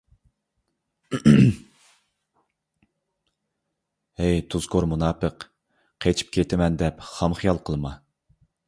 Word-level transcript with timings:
ھەي 4.23 4.43
تۇزكور 4.55 4.89
مۇناپىق، 4.95 5.47
قېچىپ 6.05 6.37
كېتىمەن 6.39 6.83
دەپ 6.83 7.07
خام 7.13 7.43
خىيال 7.43 7.65
قىلما! 7.71 7.97